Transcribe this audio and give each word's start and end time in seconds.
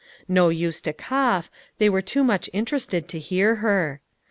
No 0.27 0.49
use 0.49 0.81
to 0.81 0.93
cough, 0.93 1.51
they 1.77 1.87
were 1.87 2.01
too 2.01 2.23
much 2.23 2.49
interested 2.53 3.07
to 3.09 3.19
hear 3.19 3.57
her. 3.57 4.01